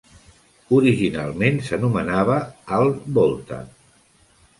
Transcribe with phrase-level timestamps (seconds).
[0.77, 2.39] Originalment s'anomenava
[2.79, 3.61] Alt Volta.